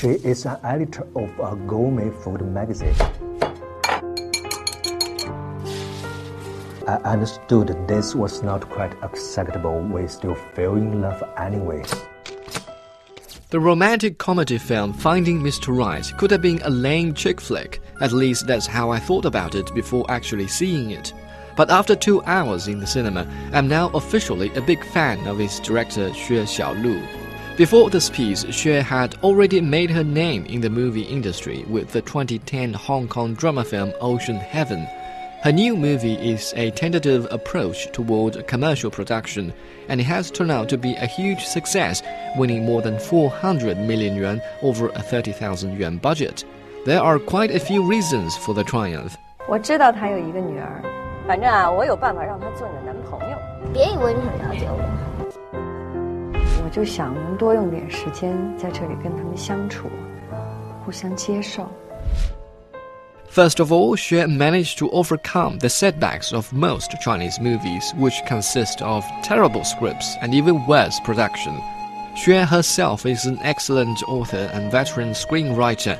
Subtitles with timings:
[0.00, 2.94] She is an editor of a gourmet food magazine.
[6.86, 9.80] I understood this was not quite acceptable.
[9.80, 11.82] We still fell in love anyway.
[13.50, 15.76] The romantic comedy film Finding Mr.
[15.76, 17.80] Right could have been a lame chick flick.
[18.00, 21.12] At least that's how I thought about it before actually seeing it.
[21.56, 25.58] But after two hours in the cinema, I'm now officially a big fan of its
[25.58, 27.27] director Xue Xiaolu.
[27.57, 32.01] Before this piece, Xue had already made her name in the movie industry with the
[32.01, 34.87] 2010 Hong Kong drama film Ocean Heaven
[35.43, 39.51] her new movie is a tentative approach toward commercial production,
[39.89, 42.01] and it has turned out to be a huge success,
[42.37, 46.45] winning more than 400 million yuan over a 30,000 yuan budget.
[46.85, 49.17] There are quite a few reasons for the triumph.
[49.49, 50.81] 我知道他有一个女儿，
[51.27, 53.37] 反正啊，我有办法让他做你的男朋友。
[53.73, 54.79] 别以为你很了解我，
[55.51, 55.59] 我
[56.77, 59.89] 就想能多用点时间在这里跟他们相处，
[60.83, 61.69] 互相接受。
[63.29, 69.03] First of all, Xue managed to overcome the setbacks of most Chinese movies, which consist of
[69.23, 71.53] terrible scripts and even worse production.
[72.15, 75.97] Xue herself is an excellent author and veteran screenwriter.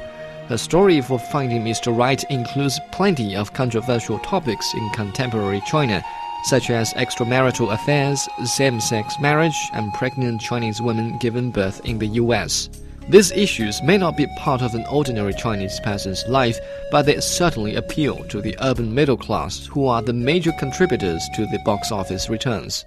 [0.47, 1.95] Her story for Finding Mr.
[1.95, 6.03] Right includes plenty of controversial topics in contemporary China,
[6.47, 12.07] such as extramarital affairs, same sex marriage, and pregnant Chinese women giving birth in the
[12.19, 12.69] US.
[13.09, 16.57] These issues may not be part of an ordinary Chinese person's life,
[16.89, 21.45] but they certainly appeal to the urban middle class, who are the major contributors to
[21.47, 22.83] the box office returns.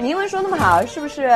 [0.00, 1.28] 你英文说那么好，是不是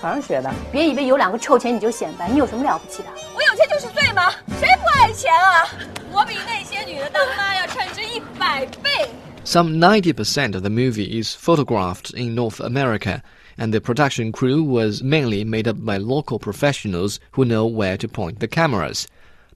[0.00, 0.50] 床上学的？
[0.72, 3.08] 别以为有两个臭钱你就显摆，你有什么了不起的？
[3.34, 4.32] 我有钱就是罪吗？
[4.58, 5.68] 谁不爱钱啊？
[6.10, 9.10] 我比那些女的当妈要称值一百倍。
[9.45, 13.21] Some 90% of the movie is photographed in North America
[13.57, 18.07] and the production crew was mainly made up by local professionals who know where to
[18.07, 19.07] point the cameras.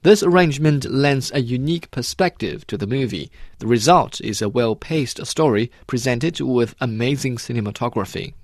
[0.02, 3.30] This arrangement lends a unique perspective to the movie.
[3.58, 8.34] The result is a well paced story presented with amazing cinematography.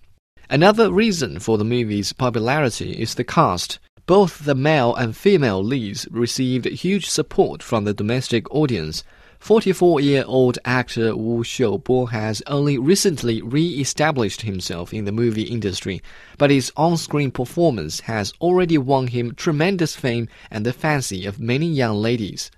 [0.48, 3.78] Another reason for the movie's popularity is the cast.
[4.06, 9.04] Both the male and female leads received huge support from the domestic audience.
[9.44, 15.42] 44 year old actor Wu Xiubo has only recently re established himself in the movie
[15.42, 16.02] industry,
[16.38, 21.38] but his on screen performance has already won him tremendous fame and the fancy of
[21.38, 22.50] many young ladies.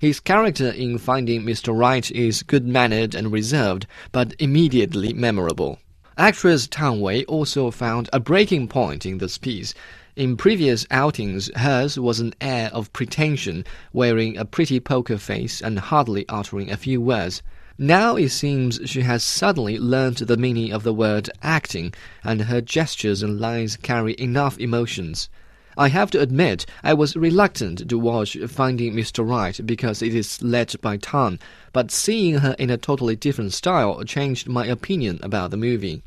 [0.00, 1.78] His character in Finding Mr.
[1.78, 5.78] Right is good mannered and reserved, but immediately memorable.
[6.18, 9.74] Actress Tang Wei also found a breaking point in this piece.
[10.14, 13.64] In previous outings, hers was an air of pretension,
[13.94, 17.40] wearing a pretty poker face and hardly uttering a few words.
[17.78, 22.60] Now it seems she has suddenly learned the meaning of the word acting, and her
[22.60, 25.30] gestures and lines carry enough emotions.
[25.78, 29.26] I have to admit, I was reluctant to watch Finding Mr.
[29.26, 31.38] Right because it is led by Tang,
[31.72, 36.02] but seeing her in a totally different style changed my opinion about the movie.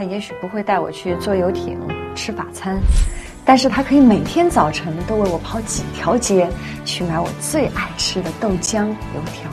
[0.00, 1.80] 他也许不会带我去坐游艇
[2.14, 2.80] 吃法餐，
[3.44, 6.48] 但是他可以每天早晨都为我跑几条街
[6.84, 9.50] 去买我最爱吃的豆浆油条。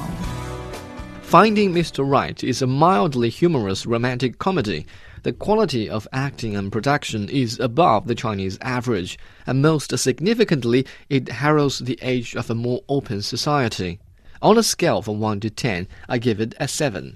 [1.30, 2.04] Finding Mr.
[2.04, 4.86] Right is a mildly humorous romantic comedy.
[5.24, 11.30] The quality of acting and production is above the Chinese average, and most significantly, it
[11.30, 14.00] heralds the age of a more open society.
[14.42, 17.12] On a scale from 1 to 10, I give it a 7.